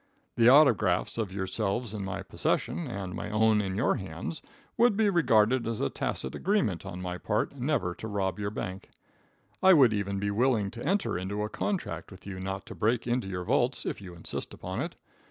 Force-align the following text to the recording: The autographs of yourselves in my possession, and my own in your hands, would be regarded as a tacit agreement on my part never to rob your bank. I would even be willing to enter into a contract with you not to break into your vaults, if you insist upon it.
The 0.35 0.49
autographs 0.49 1.19
of 1.19 1.31
yourselves 1.31 1.93
in 1.93 2.03
my 2.03 2.23
possession, 2.23 2.87
and 2.87 3.13
my 3.13 3.29
own 3.29 3.61
in 3.61 3.75
your 3.75 3.97
hands, 3.97 4.41
would 4.75 4.97
be 4.97 5.11
regarded 5.11 5.67
as 5.67 5.79
a 5.79 5.91
tacit 5.91 6.33
agreement 6.33 6.87
on 6.87 7.03
my 7.03 7.19
part 7.19 7.55
never 7.55 7.93
to 7.93 8.07
rob 8.07 8.39
your 8.39 8.49
bank. 8.49 8.89
I 9.61 9.73
would 9.73 9.93
even 9.93 10.17
be 10.17 10.31
willing 10.31 10.71
to 10.71 10.83
enter 10.83 11.19
into 11.19 11.43
a 11.43 11.49
contract 11.49 12.09
with 12.09 12.25
you 12.25 12.39
not 12.39 12.65
to 12.65 12.73
break 12.73 13.05
into 13.05 13.27
your 13.27 13.43
vaults, 13.43 13.85
if 13.85 14.01
you 14.01 14.15
insist 14.15 14.55
upon 14.55 14.81
it. 14.81 14.95